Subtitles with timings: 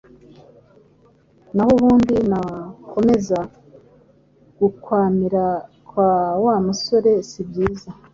[1.53, 3.39] Na ho ubundi nukomeza
[4.59, 5.43] gukwamira
[5.87, 6.11] kwa
[6.43, 7.89] wa musore sibyiza